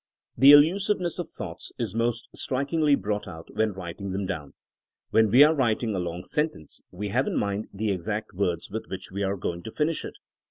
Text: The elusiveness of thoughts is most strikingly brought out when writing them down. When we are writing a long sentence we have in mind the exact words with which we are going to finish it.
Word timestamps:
The 0.35 0.51
elusiveness 0.51 1.19
of 1.19 1.29
thoughts 1.29 1.71
is 1.77 1.93
most 1.93 2.27
strikingly 2.33 2.95
brought 2.95 3.27
out 3.27 3.49
when 3.53 3.71
writing 3.73 4.09
them 4.09 4.25
down. 4.25 4.55
When 5.11 5.29
we 5.29 5.43
are 5.43 5.53
writing 5.53 5.93
a 5.93 5.99
long 5.99 6.25
sentence 6.25 6.81
we 6.89 7.09
have 7.09 7.27
in 7.27 7.37
mind 7.37 7.67
the 7.71 7.91
exact 7.91 8.33
words 8.33 8.71
with 8.71 8.87
which 8.87 9.11
we 9.11 9.21
are 9.21 9.37
going 9.37 9.61
to 9.61 9.71
finish 9.71 10.03
it. 10.03 10.17